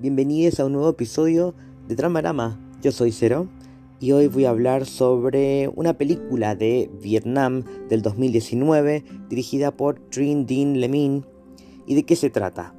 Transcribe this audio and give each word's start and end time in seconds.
Bienvenidos 0.00 0.58
a 0.58 0.64
un 0.64 0.72
nuevo 0.72 0.88
episodio 0.90 1.54
de 1.86 1.94
Tramarama. 1.94 2.58
Yo 2.82 2.90
soy 2.90 3.12
Cero 3.12 3.46
y 4.00 4.10
hoy 4.10 4.26
voy 4.26 4.46
a 4.46 4.50
hablar 4.50 4.84
sobre 4.84 5.68
una 5.76 5.96
película 5.96 6.56
de 6.56 6.90
Vietnam 7.00 7.62
del 7.88 8.02
2019 8.02 9.04
dirigida 9.28 9.70
por 9.70 10.00
Trinh 10.10 10.44
Dinh 10.44 10.80
Le 10.80 11.22
¿Y 11.86 11.94
de 11.94 12.02
qué 12.02 12.16
se 12.16 12.30
trata? 12.30 12.74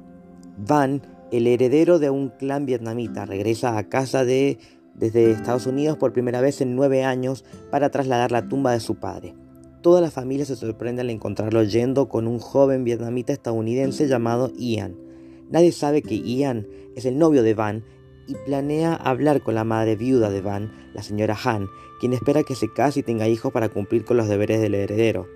Van, 0.58 1.00
el 1.32 1.46
heredero 1.46 1.98
de 1.98 2.10
un 2.10 2.28
clan 2.28 2.66
vietnamita, 2.66 3.24
regresa 3.24 3.78
a 3.78 3.88
casa 3.88 4.26
de, 4.26 4.58
desde 4.94 5.30
Estados 5.30 5.66
Unidos 5.66 5.96
por 5.96 6.12
primera 6.12 6.42
vez 6.42 6.60
en 6.60 6.76
nueve 6.76 7.04
años 7.04 7.42
para 7.70 7.90
trasladar 7.90 8.32
la 8.32 8.48
tumba 8.48 8.72
de 8.72 8.80
su 8.80 8.96
padre. 8.96 9.34
Toda 9.80 10.02
la 10.02 10.10
familia 10.10 10.44
se 10.44 10.56
sorprende 10.56 11.00
al 11.00 11.08
encontrarlo 11.08 11.62
yendo 11.62 12.10
con 12.10 12.26
un 12.26 12.38
joven 12.38 12.84
vietnamita 12.84 13.32
estadounidense 13.32 14.08
llamado 14.08 14.52
Ian. 14.58 15.09
Nadie 15.50 15.72
sabe 15.72 16.02
que 16.02 16.18
Ian 16.18 16.66
es 16.94 17.04
el 17.04 17.18
novio 17.18 17.42
de 17.42 17.54
Van 17.54 17.84
y 18.26 18.34
planea 18.46 18.94
hablar 18.94 19.42
con 19.42 19.56
la 19.56 19.64
madre 19.64 19.96
viuda 19.96 20.30
de 20.30 20.40
Van, 20.40 20.70
la 20.94 21.02
señora 21.02 21.36
Han, 21.44 21.66
quien 22.00 22.12
espera 22.12 22.44
que 22.44 22.54
se 22.54 22.72
case 22.72 23.00
y 23.00 23.02
tenga 23.02 23.28
hijos 23.28 23.52
para 23.52 23.68
cumplir 23.68 24.04
con 24.04 24.16
los 24.16 24.28
deberes 24.28 24.60
del 24.60 24.74
heredero. 24.74 25.26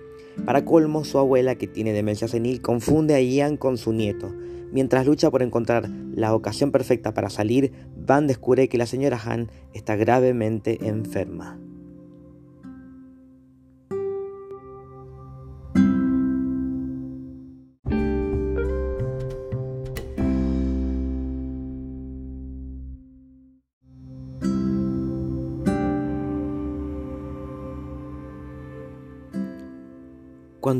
Para 0.45 0.63
colmo, 0.63 1.03
su 1.03 1.17
abuela, 1.17 1.55
que 1.55 1.67
tiene 1.67 1.93
demencia 1.93 2.27
senil, 2.27 2.61
confunde 2.61 3.15
a 3.15 3.21
Ian 3.21 3.57
con 3.57 3.77
su 3.77 3.93
nieto. 3.93 4.33
Mientras 4.71 5.05
lucha 5.05 5.29
por 5.29 5.43
encontrar 5.43 5.89
la 6.13 6.33
ocasión 6.33 6.71
perfecta 6.71 7.13
para 7.13 7.29
salir, 7.29 7.71
Van 7.95 8.27
descubre 8.27 8.67
que 8.69 8.77
la 8.77 8.85
señora 8.85 9.19
Han 9.25 9.49
está 9.73 9.95
gravemente 9.95 10.79
enferma. 10.87 11.59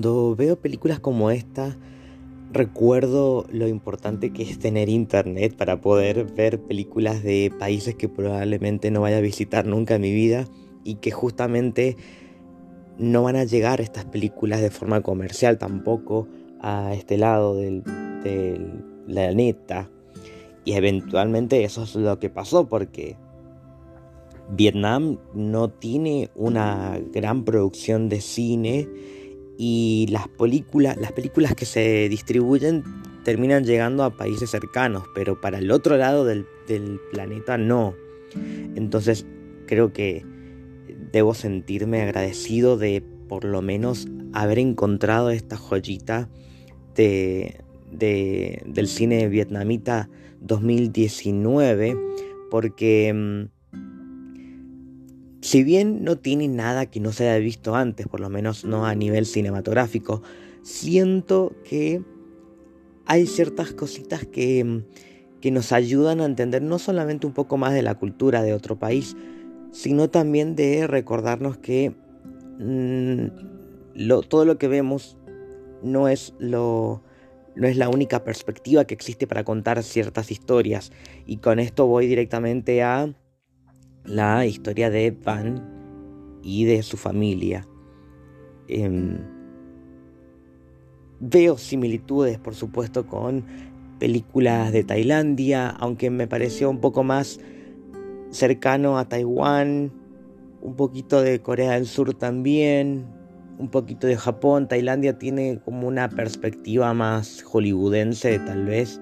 Cuando 0.06 0.36
veo 0.36 0.56
películas 0.56 1.00
como 1.00 1.32
esta, 1.32 1.76
recuerdo 2.52 3.48
lo 3.50 3.68
importante 3.68 4.32
que 4.32 4.44
es 4.44 4.60
tener 4.60 4.88
internet 4.88 5.56
para 5.58 5.82
poder 5.82 6.26
ver 6.26 6.62
películas 6.62 7.24
de 7.24 7.52
países 7.58 7.96
que 7.96 8.08
probablemente 8.08 8.92
no 8.92 9.02
vaya 9.02 9.18
a 9.18 9.22
visitar 9.22 9.66
nunca 9.66 9.96
en 9.96 10.02
mi 10.04 10.14
vida 10.14 10.46
y 10.84 10.98
que 10.98 11.10
justamente 11.10 11.98
no 13.00 13.24
van 13.24 13.36
a 13.36 13.46
llegar 13.46 13.82
estas 13.82 14.06
películas 14.06 14.62
de 14.62 14.70
forma 14.70 15.02
comercial 15.02 15.58
tampoco 15.58 16.28
a 16.62 16.94
este 16.94 17.18
lado 17.18 17.56
del, 17.56 17.82
planeta. 19.08 19.90
Y 20.66 20.74
eventualmente 20.74 21.64
eso 21.64 21.82
es 21.82 21.96
lo 21.96 22.20
que 22.20 22.30
pasó 22.30 22.70
porque 22.70 23.18
Vietnam 24.52 25.18
no 25.34 25.72
tiene 25.72 26.30
una 26.36 27.00
gran 27.12 27.44
producción 27.44 28.08
de 28.08 28.22
cine 28.22 28.88
y 29.58 30.08
las 30.10 30.28
películas, 30.28 30.98
las 30.98 31.12
películas 31.12 31.56
que 31.56 31.66
se 31.66 32.10
distribuyen 32.10 32.84
terminan 33.24 33.66
llegando 33.66 34.04
a 34.04 34.16
países 34.16 34.52
cercanos, 34.52 35.04
pero 35.14 35.42
para 35.42 35.58
el 35.58 35.72
otro 35.72 35.98
lado 35.98 36.26
del, 36.26 36.46
planeta 37.12 37.58
no. 37.58 37.96
Entonces 38.76 39.26
creo 39.66 39.94
que 39.94 40.26
debo 41.12 41.34
sentirme 41.34 42.02
agradecido 42.02 42.78
de 42.78 43.04
por 43.28 43.44
lo 43.46 43.62
menos 43.62 44.08
haber 44.34 44.60
encontrado 44.60 45.32
esta 45.32 45.58
joyita 45.58 46.30
de, 46.96 47.62
del 47.92 48.88
cine 48.88 49.28
vietnamita 49.28 50.10
2019, 50.42 51.98
porque 52.52 53.12
mm, 53.14 53.55
si 55.46 55.64
bien 55.64 56.04
no 56.04 56.18
tiene 56.18 56.48
nada 56.48 56.88
que 56.88 57.00
no 57.00 57.12
se 57.12 57.30
haya 57.30 57.38
visto 57.38 57.76
antes, 57.76 58.08
por 58.08 58.20
lo 58.20 58.32
menos 58.32 58.66
no 58.66 58.88
a 58.88 58.96
nivel 58.96 59.28
cinematográfico, 59.28 60.24
siento 60.64 61.54
que 61.64 62.02
hay 63.06 63.28
ciertas 63.28 63.72
cositas 63.72 64.26
que, 64.26 64.82
que 65.42 65.52
nos 65.52 65.72
ayudan 65.72 66.20
a 66.20 66.26
entender 66.26 66.64
no 66.64 66.80
solamente 66.80 67.28
un 67.28 67.34
poco 67.34 67.58
más 67.58 67.76
de 67.76 67.84
la 67.84 67.94
cultura 67.94 68.42
de 68.42 68.56
otro 68.56 68.80
país, 68.80 69.16
sino 69.72 70.10
también 70.10 70.56
de 70.56 70.88
recordarnos 70.88 71.58
que 71.58 71.94
mm, 72.58 73.28
todo 74.28 74.46
lo 74.46 74.58
que 74.58 74.68
vemos 74.68 75.16
no 75.84 76.08
es 76.08 76.34
lo, 76.40 77.04
no 77.56 77.68
es 77.68 77.78
la 77.78 77.90
única 77.90 78.24
perspectiva 78.24 78.86
que 78.86 78.96
existe 78.96 79.28
para 79.28 79.44
contar 79.44 79.84
ciertas 79.84 80.32
historias. 80.32 80.92
Y 81.28 81.38
con 81.38 81.60
esto 81.60 81.86
voy 81.86 82.08
directamente 82.08 82.82
a 82.82 83.14
la 84.06 84.46
historia 84.46 84.90
de 84.90 85.12
Van 85.12 85.64
y 86.44 86.66
de 86.66 86.84
su 86.84 86.98
familia. 86.98 87.68
Em, 88.68 89.18
veo 91.20 91.58
similitudes, 91.58 92.38
por 92.40 92.56
supuesto, 92.56 93.08
con 93.08 93.46
películas 94.00 94.72
de 94.72 94.84
Tailandia, 94.84 95.70
aunque 95.70 96.10
me 96.10 96.28
pareció 96.28 96.70
un 96.70 96.80
poco 96.80 97.04
más 97.04 97.40
cercano 98.30 98.98
a 98.98 99.08
Taiwán, 99.08 99.92
un 100.62 100.76
poquito 100.76 101.22
de 101.22 101.42
Corea 101.42 101.74
del 101.74 101.86
Sur 101.86 102.14
también, 102.14 103.06
un 103.58 103.70
poquito 103.70 104.08
de 104.08 104.18
Japón. 104.18 104.68
Tailandia 104.68 105.18
tiene 105.18 105.60
como 105.64 105.88
una 105.88 106.10
perspectiva 106.10 106.94
más 106.94 107.44
hollywoodense, 107.44 108.40
tal 108.40 108.66
vez. 108.66 109.00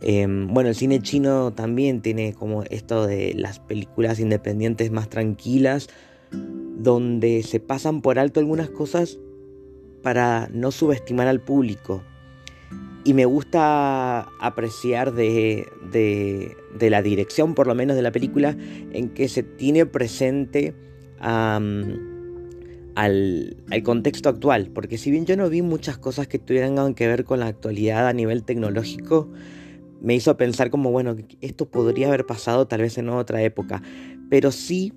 Em, 0.00 0.46
bueno, 0.52 0.68
el 0.68 0.76
cine 0.76 1.00
chino 1.00 1.52
también 1.52 2.02
tiene 2.02 2.32
como 2.32 2.62
esto 2.64 3.06
de 3.06 3.34
las 3.34 3.58
películas 3.58 4.20
independientes 4.20 4.90
más 4.90 5.08
tranquilas, 5.08 5.88
donde 6.30 7.42
se 7.42 7.58
pasan 7.58 8.00
por 8.00 8.18
alto 8.18 8.38
algunas 8.38 8.70
cosas 8.70 9.18
para 10.02 10.48
no 10.52 10.70
subestimar 10.70 11.26
al 11.26 11.40
público. 11.40 12.02
Y 13.04 13.14
me 13.14 13.24
gusta 13.24 14.28
apreciar 14.40 15.14
de, 15.14 15.66
de, 15.92 16.90
la 16.90 17.02
dirección, 17.02 17.54
por 17.54 17.66
lo 17.66 17.74
menos 17.74 17.96
de 17.96 18.02
la 18.02 18.12
película, 18.12 18.56
en 18.92 19.08
que 19.08 19.28
se 19.28 19.42
tiene 19.42 19.86
presente 19.86 20.74
al, 21.18 22.00
al, 22.94 23.82
contexto 23.82 24.28
actual. 24.28 24.70
Porque 24.74 24.98
si 24.98 25.10
bien 25.10 25.24
yo 25.24 25.36
no 25.36 25.48
vi 25.48 25.62
muchas 25.62 25.96
cosas 25.96 26.28
que 26.28 26.38
tuvieran 26.38 26.94
que 26.94 27.06
ver 27.06 27.24
con 27.24 27.40
la 27.40 27.46
actualidad 27.46 28.06
a 28.06 28.12
nivel 28.12 28.44
tecnológico, 28.44 29.30
me 30.00 30.14
hizo 30.14 30.36
pensar 30.36 30.70
como, 30.70 30.90
bueno, 30.90 31.16
esto 31.40 31.68
podría 31.68 32.08
haber 32.08 32.26
pasado 32.26 32.66
tal 32.66 32.82
vez 32.82 32.98
en 32.98 33.08
otra 33.08 33.42
época, 33.42 33.82
pero 34.30 34.52
sí 34.52 34.92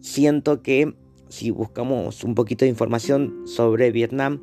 siento 0.00 0.62
que 0.62 0.94
si 1.28 1.50
buscamos 1.50 2.24
un 2.24 2.34
poquito 2.34 2.64
de 2.64 2.70
información 2.70 3.42
sobre 3.46 3.90
Vietnam, 3.90 4.42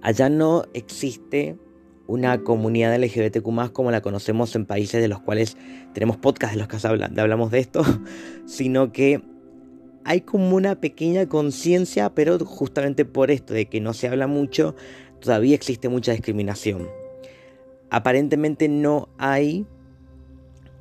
allá 0.00 0.28
no 0.28 0.64
existe 0.72 1.58
una 2.06 2.42
comunidad 2.42 2.98
LGBTQ 2.98 3.46
más 3.48 3.70
como 3.70 3.90
la 3.90 4.00
conocemos 4.00 4.54
en 4.56 4.66
países 4.66 5.00
de 5.00 5.08
los 5.08 5.20
cuales 5.20 5.56
tenemos 5.92 6.16
podcasts 6.16 6.56
de 6.56 6.60
los 6.60 6.68
que 6.68 7.20
hablamos 7.20 7.50
de 7.50 7.58
esto, 7.58 7.82
sino 8.46 8.92
que 8.92 9.22
hay 10.04 10.22
como 10.22 10.56
una 10.56 10.80
pequeña 10.80 11.28
conciencia, 11.28 12.14
pero 12.14 12.38
justamente 12.38 13.04
por 13.04 13.30
esto 13.30 13.54
de 13.54 13.66
que 13.66 13.80
no 13.80 13.92
se 13.92 14.08
habla 14.08 14.26
mucho, 14.26 14.74
todavía 15.20 15.54
existe 15.54 15.88
mucha 15.88 16.12
discriminación 16.12 17.01
aparentemente 17.92 18.70
no 18.70 19.10
hay 19.18 19.66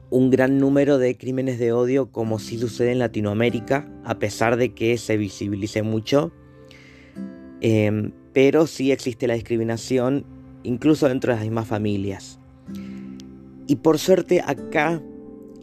un 0.10 0.30
gran 0.30 0.60
número 0.60 0.98
de 0.98 1.18
crímenes 1.18 1.60
de 1.60 1.74
odio 1.74 2.10
como 2.10 2.40
sí 2.40 2.58
sucede 2.58 2.94
en 2.94 3.00
Latinoamérica, 3.00 3.86
a 4.06 4.18
pesar 4.18 4.56
de 4.56 4.74
que 4.74 4.98
se 4.98 5.18
visibilice 5.18 5.84
mucho. 5.84 6.32
Em, 7.60 8.14
pero 8.32 8.66
sí 8.66 8.94
existe 8.94 9.28
la 9.28 9.34
discriminación 9.34 10.26
incluso 10.64 11.10
dentro 11.10 11.34
de 11.34 11.36
las 11.36 11.46
mismas 11.46 11.68
familias. 11.68 12.40
Y 13.68 13.76
por 13.76 14.00
suerte 14.00 14.40
acá 14.40 15.04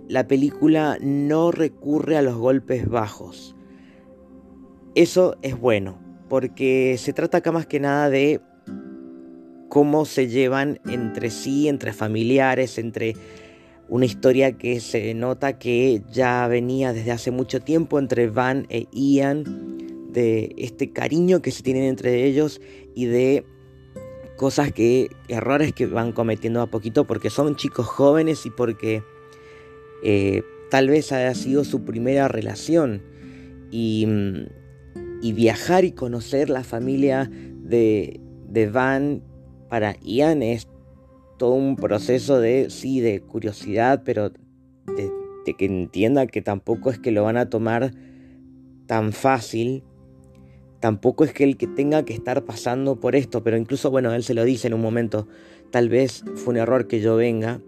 la 0.06 0.28
película 0.28 0.98
no 1.00 1.50
recurre 1.50 2.18
a 2.18 2.22
los 2.22 2.36
golpes 2.36 2.86
bajos. 2.86 3.56
Eso 4.94 5.38
es 5.40 5.58
bueno, 5.58 5.98
porque 6.28 6.96
se 6.98 7.14
trata 7.14 7.38
acá 7.38 7.52
más 7.52 7.66
que 7.66 7.80
nada 7.80 8.10
de 8.10 8.42
cómo 9.69 10.05
se 10.05 10.29
llevan 10.29 10.81
entre 10.87 11.31
sí, 11.31 11.69
entre 11.69 11.93
familiares, 11.93 12.79
entre 12.79 13.15
una 13.88 14.05
historia 14.05 14.53
que 14.53 14.81
se 14.81 15.15
nota 15.15 15.59
que 15.59 16.03
ya 16.11 16.47
venía 16.47 16.93
desde 16.93 17.12
hace 17.12 17.31
mucho 17.31 17.61
tiempo 17.61 17.99
entre 17.99 18.29
Van 18.29 18.67
e 18.69 18.87
Ian, 18.93 19.79
de 20.12 20.55
este 20.56 20.91
cariño 20.91 21.43
que 21.43 21.50
se 21.50 21.62
tienen 21.62 21.85
entre 21.85 22.25
ellos 22.25 22.61
y 22.94 23.06
de 23.06 23.44
cosas 24.37 24.73
que, 24.73 25.09
errores 25.29 25.73
que 25.73 25.87
van 25.87 26.12
cometiendo 26.12 26.62
a 26.62 26.67
poquito 26.67 27.06
porque 27.06 27.31
son 27.31 27.56
chicos 27.56 27.87
jóvenes 27.87 28.47
y 28.47 28.50
porque 28.50 29.03
eh, 30.03 30.43
tal 30.70 30.88
vez 30.88 31.12
haya 31.12 31.35
sido 31.35 31.65
su 31.65 31.85
primera 31.85 32.29
relación. 32.29 33.03
Y, 33.70 34.06
y 35.20 35.32
viajar 35.32 35.85
y 35.85 35.93
conocer 35.93 36.49
la 36.49 36.65
familia 36.65 37.31
de, 37.31 38.20
de 38.49 38.67
Van 38.70 39.23
para 39.69 39.97
Ian 40.00 40.43
es 40.43 40.69
todo 41.38 41.53
un 41.53 41.76
proceso 41.76 42.41
de, 42.41 42.69
sí, 42.70 43.00
de 43.00 43.20
curiosidad, 43.20 44.03
pero 44.05 44.31
de, 44.31 45.55
que 45.56 45.65
entienda 45.65 46.26
que 46.26 46.43
tampoco 46.43 46.91
es 46.91 46.99
que 46.99 47.11
lo 47.11 47.25
van 47.25 47.38
a 47.38 47.49
tomar 47.49 47.93
tan 48.87 49.12
fácil. 49.12 49.82
Tampoco 50.81 51.25
es 51.25 51.32
que 51.32 51.44
el 51.44 51.56
que 51.56 51.67
tenga 51.67 52.05
que 52.05 52.12
estar 52.12 52.44
pasando 52.44 53.00
por 53.00 53.17
esto, 53.17 53.43
pero 53.43 53.56
incluso, 53.56 53.91
bueno, 53.91 54.12
él 54.12 54.23
se 54.23 54.35
lo 54.35 54.44
dice 54.44 54.69
en 54.69 54.75
un 54.75 54.82
momento, 54.82 55.26
tal 55.70 55.88
vez 55.88 56.23
fue 56.37 56.53
un 56.53 56.59
error 56.59 56.87
que 56.87 57.00
yo 57.00 57.17
venga 57.17 57.61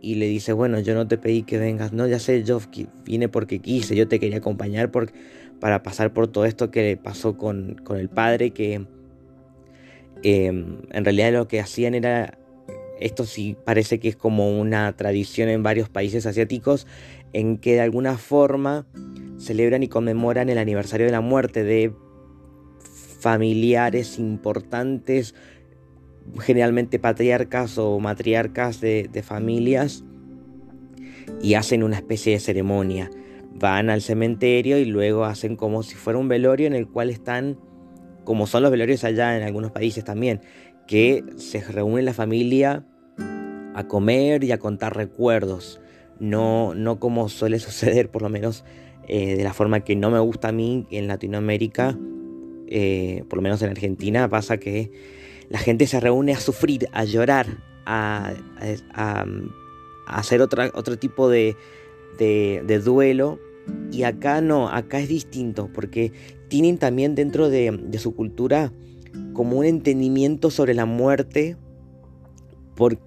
y 0.00 0.16
le 0.16 0.26
dice, 0.26 0.52
bueno, 0.52 0.80
yo 0.80 0.94
no 0.94 1.06
te 1.06 1.16
pedí 1.16 1.42
que 1.42 1.58
vengas, 1.58 1.92
no, 1.92 2.06
ya 2.06 2.18
sé, 2.18 2.42
yo 2.44 2.60
vine 3.04 3.28
porque 3.28 3.60
quise, 3.60 3.96
yo 3.96 4.06
te 4.06 4.20
quería 4.20 4.38
acompañar 4.38 4.90
por, 4.90 5.12
para 5.60 5.82
pasar 5.82 6.12
por 6.12 6.28
todo 6.28 6.44
esto 6.44 6.70
que 6.70 6.96
pasó 6.96 7.36
con, 7.36 7.76
con 7.84 7.98
el 7.98 8.08
padre, 8.08 8.50
que 8.50 8.86
em, 10.22 10.82
en 10.90 11.04
realidad 11.04 11.32
lo 11.32 11.48
que 11.48 11.60
hacían 11.60 11.94
era, 11.94 12.38
esto 13.00 13.24
sí 13.24 13.56
parece 13.64 14.00
que 14.00 14.08
es 14.08 14.16
como 14.16 14.58
una 14.58 14.94
tradición 14.96 15.48
en 15.48 15.62
varios 15.62 15.88
países 15.88 16.26
asiáticos, 16.26 16.86
en 17.32 17.58
que 17.58 17.74
de 17.74 17.80
alguna 17.80 18.16
forma 18.16 18.86
celebran 19.38 19.82
y 19.82 19.88
conmemoran 19.88 20.48
el 20.48 20.58
aniversario 20.58 21.06
de 21.06 21.12
la 21.12 21.20
muerte 21.20 21.62
de 21.62 21.92
familiares 23.20 24.18
importantes, 24.18 25.34
generalmente 26.40 26.98
patriarcas 26.98 27.78
o 27.78 27.98
matriarcas 27.98 28.80
de, 28.80 29.22
familias, 29.24 30.04
y 31.42 31.54
hacen 31.54 31.82
una 31.82 31.96
especie 31.96 32.32
de 32.32 32.40
ceremonia. 32.40 33.10
Van 33.54 33.90
al 33.90 34.02
cementerio 34.02 34.78
y 34.78 34.84
luego 34.84 35.24
hacen 35.24 35.56
como 35.56 35.82
si 35.82 35.94
fuera 35.94 36.18
un 36.18 36.28
velorio 36.28 36.66
en 36.66 36.74
el 36.74 36.86
cual 36.88 37.10
están, 37.10 37.58
como 38.28 38.46
son 38.46 38.62
los 38.62 38.70
velorios 38.70 39.04
allá 39.04 39.38
en 39.38 39.42
algunos 39.42 39.70
países 39.70 40.04
también, 40.04 40.42
que 40.86 41.24
se 41.36 41.62
reúne 41.62 42.02
la 42.02 42.12
familia 42.12 42.84
a 43.74 43.88
comer 43.88 44.44
y 44.44 44.52
a 44.52 44.58
contar 44.58 44.94
recuerdos. 44.94 45.80
No, 46.20 46.74
no 46.74 47.00
como 47.00 47.30
suele 47.30 47.58
suceder, 47.58 48.10
por 48.10 48.20
lo 48.20 48.28
menos 48.28 48.66
eh, 49.08 49.34
de 49.34 49.42
la 49.42 49.54
forma 49.54 49.80
que 49.80 49.96
no 49.96 50.10
me 50.10 50.18
gusta 50.18 50.48
a 50.48 50.52
mí 50.52 50.86
en 50.90 51.08
Latinoamérica, 51.08 51.96
eh, 52.66 53.24
por 53.30 53.38
lo 53.38 53.42
menos 53.42 53.62
en 53.62 53.70
Argentina, 53.70 54.28
pasa 54.28 54.58
que 54.58 54.92
la 55.48 55.58
gente 55.58 55.86
se 55.86 55.98
reúne 55.98 56.34
a 56.34 56.38
sufrir, 56.38 56.86
a 56.92 57.04
llorar, 57.04 57.46
a, 57.86 58.34
hacer 60.06 60.42
otro 60.42 60.98
tipo 60.98 61.30
de, 61.30 61.56
duelo. 62.84 63.38
Y 63.90 64.02
acá 64.04 64.40
no, 64.40 64.68
acá 64.68 65.00
es 65.00 65.08
distinto, 65.08 65.70
porque 65.72 66.12
tienen 66.48 66.78
también 66.78 67.14
dentro 67.14 67.48
de, 67.50 67.98
su 67.98 68.14
cultura 68.14 68.72
como 69.32 69.58
un 69.58 69.64
entendimiento 69.64 70.50
sobre 70.50 70.74
la 70.74 70.84
muerte, 70.84 71.56
por, 72.74 72.98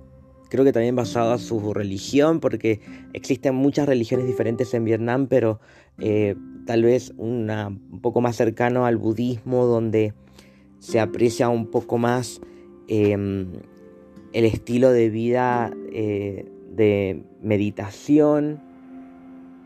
creo 0.50 0.64
que 0.64 0.74
también 0.74 0.96
basado 0.96 1.34
a 1.34 1.38
su 1.38 1.74
religión, 1.74 2.40
porque 2.40 2.82
existen 3.14 3.56
muchas 3.56 3.88
religiones 3.88 4.28
diferentes 4.28 4.74
en 4.74 4.86
Vietnam, 4.86 5.28
pero 5.28 5.60
eh, 6.00 6.36
tal 6.66 6.84
vez 6.84 7.14
una, 7.18 7.68
un 7.68 8.02
poco 8.02 8.22
más 8.22 8.36
cercano 8.36 8.86
al 8.86 8.98
budismo, 8.98 9.66
donde 9.66 10.14
se 10.80 11.00
aprecia 11.00 11.48
un 11.50 11.68
poco 11.68 11.98
más 11.98 12.42
em, 12.88 13.48
el 14.34 14.46
estilo 14.46 14.92
de 14.92 15.10
vida 15.10 15.72
eh, 15.92 16.46
de 16.76 17.24
meditación 17.42 18.62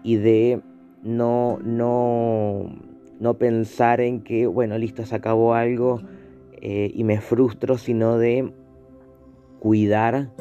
y 0.03 0.18
de 0.18 0.62
no, 1.06 1.60
no, 1.63 2.69
no 3.22 3.34
pensar 3.36 4.02
en 4.02 4.22
que, 4.22 4.48
bueno, 4.48 4.78
listo, 4.78 5.06
se 5.06 5.16
acabó 5.16 5.54
algo 5.54 6.02
eh, 6.62 6.92
y 6.94 7.06
me 7.06 7.22
frustro, 7.22 7.78
sino 7.78 8.18
de 8.18 8.52
cuidar 9.60 10.31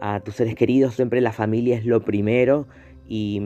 a 0.00 0.20
tus 0.20 0.36
seres 0.36 0.54
queridos, 0.54 0.94
siempre 0.94 1.20
la 1.20 1.32
familia 1.32 1.76
es 1.76 1.84
lo 1.84 2.02
primero 2.02 2.66
y 3.06 3.40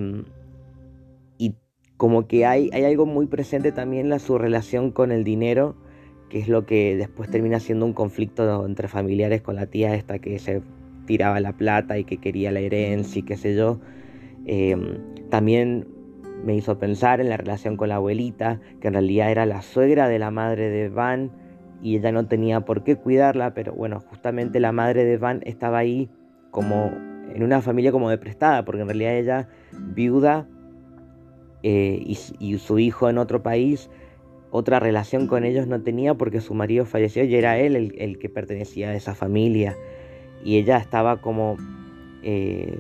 como 1.97 2.27
que 2.27 2.45
hay, 2.45 2.71
hay 2.73 2.85
algo 2.85 3.07
muy 3.07 3.27
presente 3.27 3.73
también 3.73 4.13
en 4.13 4.21
su 4.21 4.39
relación 4.39 4.91
con 4.91 5.13
el 5.13 5.25
dinero, 5.25 5.77
que 6.29 6.39
es 6.39 6.49
lo 6.49 6.67
que 6.67 6.97
después 6.97 7.31
termina 7.31 7.61
siendo 7.61 7.87
un 7.87 7.93
conflicto 7.93 8.67
entre 8.67 8.89
familiares 8.89 9.43
con 9.43 9.57
la 9.57 9.67
tía 9.67 9.95
esta 9.95 10.19
que 10.19 10.39
se 10.39 10.63
tiraba 11.07 11.41
la 11.41 11.53
plata 11.53 11.99
y 11.99 12.05
que 12.05 12.19
quería 12.19 12.53
la 12.53 12.61
herencia 12.61 13.21
y 13.21 13.23
qué 13.23 13.37
sé 13.37 13.55
yo. 13.55 13.81
Em, 14.45 14.99
también 15.31 15.87
me 16.45 16.55
hizo 16.55 16.79
pensar 16.79 17.21
en 17.21 17.29
la 17.29 17.37
relación 17.37 17.77
con 17.77 17.89
la 17.89 17.97
abuelita, 17.97 18.61
que 18.81 18.89
en 18.89 18.95
realidad 18.95 19.31
era 19.31 19.47
la 19.47 19.63
suegra 19.63 20.09
de 20.09 20.19
la 20.19 20.31
madre 20.31 20.69
de 20.69 20.89
Van 20.89 21.31
y 21.83 21.97
ella 21.97 22.13
no 22.13 22.27
tenía 22.27 22.61
por 22.61 22.85
qué 22.85 22.97
cuidarla, 22.97 23.55
pero 23.55 23.73
bueno, 23.73 24.01
justamente 24.01 24.61
la 24.61 24.73
madre 24.73 25.05
de 25.05 25.19
Van 25.19 25.41
estaba 25.45 25.79
ahí 25.79 26.09
como 26.51 26.91
en 27.35 27.43
una 27.43 27.61
familia 27.61 27.93
como 27.93 28.11
de 28.11 28.19
prestada, 28.19 28.65
porque 28.65 28.83
en 28.83 28.89
realidad 28.89 29.17
ella 29.17 29.49
viuda 29.95 30.47
eh, 31.63 32.03
y, 32.39 32.59
su 32.59 32.79
hijo 32.79 33.11
en 33.11 33.19
otro 33.19 33.43
país, 33.43 33.91
otra 34.51 34.79
relación 34.79 35.27
con 35.27 35.45
ellos 35.45 35.67
no 35.67 35.83
tenía 35.83 36.15
porque 36.15 36.41
su 36.41 36.55
marido 36.55 36.87
falleció 36.87 37.25
y 37.25 37.35
era 37.35 37.59
él 37.59 37.93
el, 37.99 38.19
que 38.19 38.29
pertenecía 38.29 38.91
a 38.91 38.95
esa 38.95 39.15
familia. 39.15 39.77
Y 40.45 40.59
ella 40.59 40.77
estaba 40.77 41.21
como 41.21 41.57
eh, 42.23 42.79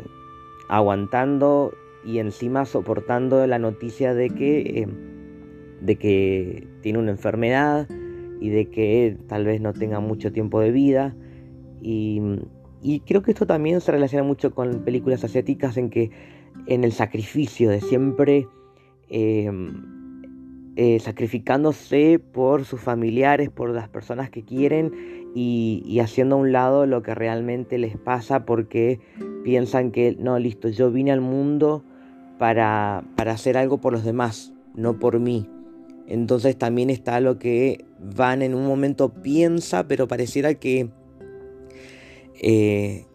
aguantando 0.68 1.74
y 2.06 2.18
encima 2.20 2.64
soportando 2.64 3.46
la 3.46 3.58
noticia 3.58 4.14
de 4.14 4.30
que, 4.30 4.60
eh, 4.60 4.88
de 5.80 5.96
que 5.96 6.68
tiene 6.80 6.98
una 6.98 7.10
enfermedad 7.10 7.88
y 8.40 8.48
de 8.50 8.70
que 8.70 9.16
tal 9.26 9.44
vez 9.44 9.60
no 9.60 9.72
tenga 9.72 10.00
mucho 10.00 10.32
tiempo 10.32 10.60
de 10.60 10.70
vida. 10.70 11.14
Y, 11.82 12.20
y 12.80 13.00
creo 13.00 13.22
que 13.22 13.32
esto 13.32 13.46
también 13.46 13.80
se 13.80 13.92
relaciona 13.92 14.24
mucho 14.24 14.54
con 14.54 14.84
películas 14.84 15.24
asiáticas 15.24 15.76
en 15.76 15.90
que 15.90 16.10
en 16.66 16.84
el 16.84 16.92
sacrificio 16.92 17.68
de 17.70 17.80
siempre 17.80 18.46
Em, 19.08 19.84
eh, 20.78 20.98
sacrificándose 21.00 22.18
por 22.18 22.64
sus 22.64 22.80
familiares, 22.80 23.48
por 23.48 23.70
las 23.70 23.88
personas 23.88 24.28
que 24.30 24.44
quieren 24.44 24.92
y, 25.34 25.98
haciendo 26.00 26.36
a 26.36 26.38
un 26.38 26.52
lado 26.52 26.84
lo 26.84 27.02
que 27.02 27.14
realmente 27.14 27.78
les 27.78 27.96
pasa 27.96 28.44
porque 28.44 29.00
piensan 29.42 29.90
que 29.90 30.16
no, 30.18 30.38
listo, 30.38 30.68
yo 30.68 30.90
vine 30.90 31.12
al 31.12 31.22
mundo 31.22 31.82
para, 32.38 33.04
para 33.16 33.32
hacer 33.32 33.56
algo 33.56 33.78
por 33.78 33.92
los 33.92 34.04
demás, 34.04 34.52
no 34.74 34.98
por 34.98 35.18
mí. 35.20 35.48
Entonces 36.06 36.56
también 36.56 36.90
está 36.90 37.20
lo 37.20 37.38
que 37.38 37.84
Van 37.98 38.42
en 38.42 38.54
un 38.54 38.66
momento 38.66 39.08
piensa, 39.08 39.88
pero 39.88 40.06
pareciera 40.06 40.54
que, 40.54 40.90
eh, 42.40 43.06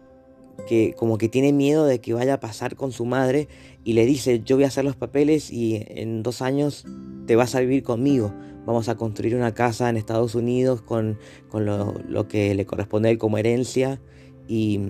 que 0.66 0.92
como 0.94 1.18
que 1.18 1.28
tiene 1.28 1.52
miedo 1.52 1.86
de 1.86 2.00
que 2.00 2.14
vaya 2.14 2.34
a 2.34 2.40
pasar 2.40 2.74
con 2.74 2.90
su 2.90 3.04
madre 3.04 3.48
y 3.84 3.92
le 3.92 4.04
dice, 4.06 4.42
yo 4.44 4.56
voy 4.56 4.64
a 4.64 4.68
hacer 4.68 4.84
los 4.84 4.96
papeles 4.96 5.52
y 5.52 5.84
en 5.86 6.22
dos 6.24 6.42
años 6.42 6.84
te 7.26 7.36
vas 7.36 7.54
a 7.54 7.60
vivir 7.60 7.84
conmigo. 7.84 8.34
Vamos 8.66 8.88
a 8.88 8.96
construir 8.96 9.36
una 9.36 9.54
casa 9.54 9.88
en 9.88 9.96
Estados 9.96 10.34
Unidos 10.34 10.82
con, 10.82 11.18
lo, 11.52 12.28
que 12.28 12.54
le 12.54 12.66
corresponde 12.66 13.16
como 13.18 13.38
herencia 13.38 14.00
y, 14.48 14.80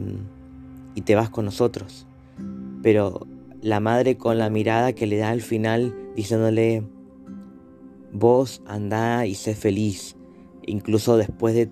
y 0.95 1.03
te 1.03 1.15
vas 1.15 1.29
con 1.29 1.45
nosotros. 1.45 2.07
Pero 2.83 3.27
la 3.63 3.81
madre 3.81 4.17
con 4.17 4.39
la 4.39 4.51
mirada 4.51 4.93
que 4.93 5.07
le 5.07 5.17
da 5.17 5.31
al 5.31 5.41
final 5.41 5.95
diciéndole, 6.17 6.83
vos 8.13 8.61
anda 8.67 9.25
y 9.25 9.35
sé 9.35 9.55
feliz. 9.55 10.17
Incluso 10.67 11.17
después 11.17 11.55
de 11.55 11.71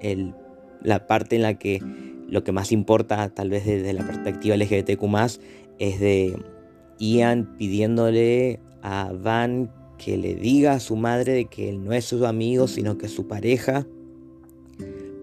el, 0.00 0.34
la 0.82 1.06
parte 1.06 1.36
en 1.36 1.42
la 1.42 1.58
que 1.58 1.82
lo 2.28 2.44
que 2.44 2.52
más 2.52 2.72
importa, 2.72 3.28
tal 3.28 3.50
vez 3.50 3.66
desde 3.66 3.92
la 3.92 4.06
perspectiva 4.06 4.56
LGBTQ, 4.56 5.04
es 5.78 6.00
de 6.00 6.42
Ian 6.98 7.56
pidiéndole 7.58 8.60
a 8.80 9.12
Van 9.12 9.70
que 9.98 10.16
le 10.16 10.34
diga 10.34 10.72
a 10.72 10.80
su 10.80 10.96
madre 10.96 11.32
de 11.32 11.44
que 11.44 11.68
él 11.68 11.84
no 11.84 11.92
es 11.92 12.06
su 12.06 12.24
amigo, 12.24 12.68
sino 12.68 12.98
que 12.98 13.06
es 13.06 13.12
su 13.12 13.26
pareja, 13.26 13.86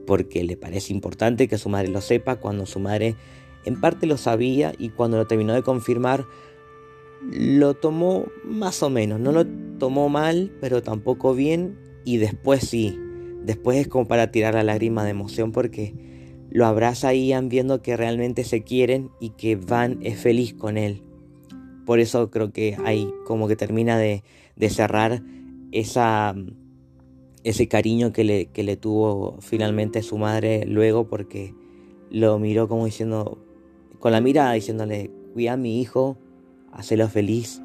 porque 0.05 0.43
le 0.43 0.55
parece 0.55 0.93
importante 0.93 1.47
que 1.47 1.57
su 1.57 1.69
madre 1.69 1.89
lo 1.89 2.01
sepa, 2.01 2.37
cuando 2.37 2.65
su 2.65 2.79
madre 2.79 3.15
en 3.69 3.79
parte 3.79 4.07
lo 4.07 4.17
sabía 4.17 4.73
y 4.77 4.89
cuando 4.89 5.17
lo 5.17 5.27
terminó 5.27 5.53
de 5.53 5.63
confirmar, 5.63 6.25
lo 7.21 7.73
tomó 7.75 8.25
más 8.43 8.83
o 8.83 8.89
menos, 8.89 9.19
no 9.19 9.31
lo 9.31 9.45
tomó 9.77 10.09
mal, 10.09 10.51
pero 10.59 10.81
tampoco 10.81 11.33
bien, 11.33 11.77
y 12.03 12.17
después 12.17 12.61
sí, 12.61 12.97
después 13.43 13.77
es 13.77 13.87
como 13.87 14.07
para 14.07 14.31
tirar 14.31 14.55
la 14.55 14.63
lágrima 14.63 15.03
de 15.03 15.11
emoción 15.11 15.51
porque 15.51 15.93
lo 16.49 16.65
abraza 16.65 17.09
a 17.09 17.13
Ian 17.13 17.49
viendo 17.49 17.81
que 17.81 17.95
realmente 17.95 18.43
se 18.43 18.63
quieren 18.63 19.11
y 19.19 19.29
que 19.31 19.55
Van 19.55 19.99
es 20.01 20.19
feliz 20.19 20.53
con 20.53 20.77
él. 20.77 21.03
Por 21.85 21.99
eso 21.99 22.31
creo 22.31 22.51
que 22.51 22.77
ahí 22.85 23.11
como 23.25 23.47
que 23.47 23.55
termina 23.55 23.97
de, 23.97 24.23
cerrar 24.69 25.21
esa, 25.71 26.35
ese 27.43 27.67
cariño 27.67 28.11
que 28.11 28.23
le, 28.23 28.45
que 28.47 28.63
le 28.63 28.77
tuvo 28.77 29.37
finalmente 29.41 30.01
su 30.01 30.17
madre 30.17 30.65
luego 30.65 31.07
porque 31.07 31.53
lo 32.09 32.39
miró 32.39 32.67
como 32.67 32.85
diciendo, 32.85 33.37
con 33.99 34.11
la 34.11 34.21
mirada 34.21 34.53
diciéndole, 34.53 35.11
cuida 35.33 35.53
a 35.53 35.57
mi 35.57 35.81
hijo, 35.81 36.17
hacelo 36.71 37.07
feliz, 37.07 37.61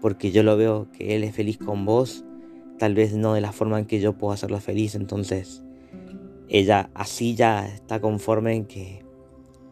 porque 0.00 0.30
yo 0.30 0.42
lo 0.42 0.56
veo 0.56 0.88
que 0.92 1.16
él 1.16 1.24
es 1.24 1.34
feliz 1.34 1.58
con 1.58 1.84
vos, 1.84 2.24
tal 2.78 2.94
vez 2.94 3.14
no 3.14 3.34
de 3.34 3.40
la 3.40 3.52
forma 3.52 3.78
en 3.78 3.86
que 3.86 4.00
yo 4.00 4.16
puedo 4.16 4.32
hacerlo 4.32 4.60
feliz, 4.60 4.94
entonces 4.94 5.62
ella 6.48 6.90
así 6.94 7.34
ya 7.34 7.66
está 7.66 8.00
conforme 8.00 8.54
en 8.54 8.64
que 8.64 9.04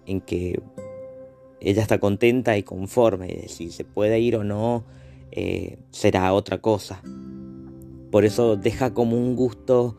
en 0.06 0.20
que 0.20 0.60
ella 1.60 1.82
está 1.82 1.98
contenta 1.98 2.56
y 2.56 2.62
conforme. 2.62 3.48
Si 3.48 3.70
se 3.70 3.84
puede 3.84 4.20
ir 4.20 4.36
o 4.36 4.44
no, 4.44 4.84
eh, 5.32 5.78
será 5.90 6.32
otra 6.32 6.58
cosa. 6.58 7.02
Por 8.10 8.24
eso 8.24 8.56
deja 8.56 8.94
como 8.94 9.16
un 9.16 9.36
gusto 9.36 9.98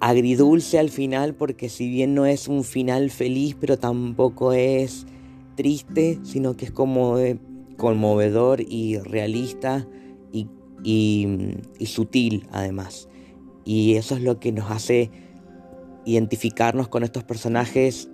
agridulce 0.00 0.78
al 0.78 0.90
final, 0.90 1.34
porque 1.34 1.68
si 1.68 1.88
bien 1.88 2.14
no 2.14 2.26
es 2.26 2.48
un 2.48 2.64
final 2.64 3.10
feliz, 3.10 3.56
pero 3.60 3.78
tampoco 3.78 4.52
es 4.52 5.06
triste, 5.56 6.18
sino 6.22 6.56
que 6.56 6.66
es 6.66 6.70
como 6.70 7.18
eh, 7.18 7.38
conmovedor 7.76 8.60
y 8.60 8.98
realista 8.98 9.86
y, 10.32 10.46
sutil 11.84 12.46
además. 12.52 13.08
Y 13.64 13.96
eso 13.96 14.14
es 14.14 14.22
lo 14.22 14.40
que 14.40 14.52
nos 14.52 14.70
hace 14.70 15.10
identificarnos 16.06 16.88
con 16.88 17.02
estos 17.02 17.24
personajes 17.24 18.08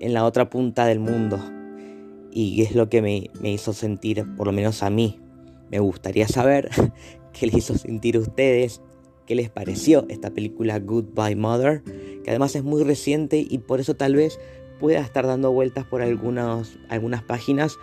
en 0.00 0.14
la 0.14 0.24
otra 0.24 0.48
punta 0.48 0.86
del 0.86 1.00
mundo. 1.00 1.38
Y 2.32 2.62
es 2.62 2.74
lo 2.74 2.88
que 2.88 3.02
me, 3.02 3.30
hizo 3.50 3.72
sentir, 3.72 4.24
por 4.36 4.46
lo 4.46 4.52
menos 4.52 4.82
a 4.82 4.90
mí. 4.90 5.20
Me 5.70 5.78
gustaría 5.78 6.28
saber 6.28 6.70
qué 7.32 7.46
les 7.46 7.56
hizo 7.56 7.76
sentir 7.76 8.16
a 8.16 8.20
ustedes, 8.20 8.80
qué 9.26 9.34
les 9.34 9.50
pareció 9.50 10.06
esta 10.08 10.30
película 10.30 10.78
Goodbye 10.78 11.36
Mother, 11.36 11.82
que 12.24 12.30
además 12.30 12.56
es 12.56 12.64
muy 12.64 12.84
reciente 12.84 13.44
y 13.48 13.58
por 13.58 13.80
eso 13.80 13.94
tal 13.94 14.16
vez 14.16 14.38
pueda 14.80 15.00
estar 15.00 15.26
dando 15.26 15.52
vueltas 15.52 15.84
por 15.84 16.02
algunas, 16.02 16.78
algunas 16.88 17.22
páginas, 17.22 17.76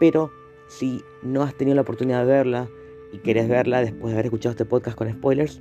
pero 0.00 0.30
si 0.68 1.00
no 1.22 1.42
has 1.42 1.54
tenido 1.56 1.74
la 1.74 1.82
oportunidad 1.82 2.20
de 2.20 2.32
verla 2.32 2.68
y 3.12 3.18
quieres 3.18 3.48
verla 3.48 3.80
después 3.80 4.06
de 4.06 4.12
haber 4.12 4.26
escuchado 4.26 4.52
este 4.52 4.64
podcast 4.64 4.96
con 4.96 5.12
spoilers, 5.12 5.60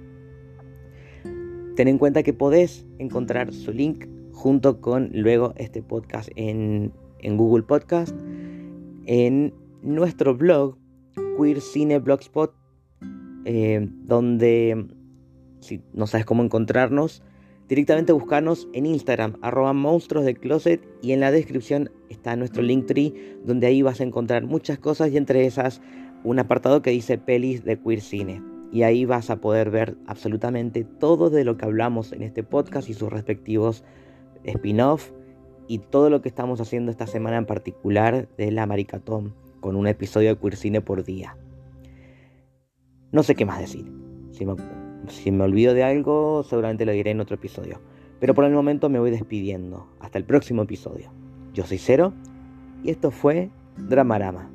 ten 1.75 1.87
en 1.87 1.97
cuenta 1.97 2.23
que 2.23 2.33
podés 2.33 2.85
encontrar 2.99 3.53
su 3.53 3.71
link 3.71 4.05
junto 4.31 4.81
con 4.81 5.09
luego 5.13 5.53
este 5.57 5.81
podcast 5.81 6.29
en, 6.35 6.91
Google 7.23 7.63
Podcast, 7.63 8.15
en 9.05 9.53
nuestro 9.81 10.35
blog 10.35 10.77
Queer 11.37 11.59
Cine 11.61 11.99
Blogspot, 11.99 12.53
eh, 13.45 13.87
donde 14.03 14.87
si 15.65 15.81
no 15.93 16.07
sabes 16.07 16.25
cómo 16.25 16.43
encontrarnos, 16.43 17.23
directamente 17.67 18.13
buscarnos 18.13 18.67
en 18.73 18.85
Instagram, 18.85 19.37
arroba 19.41 19.73
monstruos 19.73 20.25
de 20.25 20.35
closet 20.35 20.81
y 21.01 21.11
en 21.11 21.19
la 21.19 21.31
descripción 21.31 21.91
está 22.09 22.35
nuestro 22.35 22.61
link 22.61 22.85
tree, 22.85 23.39
donde 23.43 23.67
ahí 23.67 23.81
vas 23.81 23.99
a 23.99 24.03
encontrar 24.03 24.45
muchas 24.45 24.79
cosas 24.79 25.11
y 25.11 25.17
entre 25.17 25.45
esas 25.45 25.81
un 26.23 26.39
apartado 26.39 26.81
que 26.81 26.89
dice 26.91 27.17
pelis 27.17 27.63
de 27.63 27.79
queer 27.79 28.01
cine. 28.01 28.41
Y 28.71 28.83
ahí 28.83 29.05
vas 29.05 29.29
a 29.29 29.37
poder 29.37 29.69
ver 29.69 29.95
absolutamente 30.07 30.83
todo 30.83 31.29
de 31.29 31.45
lo 31.45 31.55
que 31.55 31.65
hablamos 31.65 32.11
en 32.11 32.23
este 32.23 32.43
podcast 32.43 32.89
y 32.89 32.93
sus 32.93 33.11
respectivos 33.11 33.83
spin-off 34.43 35.11
y 35.67 35.79
todo 35.79 36.09
lo 36.09 36.21
que 36.21 36.29
estamos 36.29 36.59
haciendo 36.61 36.91
esta 36.91 37.07
semana 37.07 37.37
en 37.37 37.45
particular 37.45 38.27
de 38.37 38.51
la 38.51 38.65
Maricatón 38.65 39.33
con 39.59 39.75
un 39.75 39.87
episodio 39.87 40.29
de 40.29 40.37
Queer 40.37 40.55
Cine 40.57 40.81
por 40.81 41.03
día. 41.03 41.37
No 43.11 43.23
sé 43.23 43.35
qué 43.35 43.45
más 43.45 43.59
decir. 43.59 43.89
Si 44.31 44.45
me, 44.45 44.55
si 45.09 45.31
me 45.31 45.43
olvido 45.43 45.73
de 45.73 45.83
algo, 45.83 46.43
seguramente 46.43 46.85
lo 46.85 46.91
diré 46.91 47.11
en 47.11 47.19
otro 47.19 47.35
episodio. 47.35 47.79
Pero 48.19 48.33
por 48.33 48.45
el 48.45 48.53
momento 48.53 48.89
me 48.89 48.99
voy 48.99 49.11
despidiendo. 49.11 49.87
Hasta 49.99 50.17
el 50.17 50.23
próximo 50.23 50.63
episodio. 50.63 51.11
Yo 51.53 51.65
soy 51.65 51.77
Cero 51.77 52.13
y 52.83 52.89
esto 52.89 53.11
fue 53.11 53.49
Dramarama. 53.77 54.54